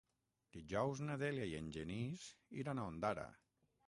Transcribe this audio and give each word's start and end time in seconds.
Dijous 0.53 1.03
na 1.09 1.17
Dèlia 1.23 1.45
i 1.51 1.53
en 1.57 1.67
Genís 1.75 2.23
iran 2.63 2.81
a 2.81 2.87
Ondara. 2.95 3.27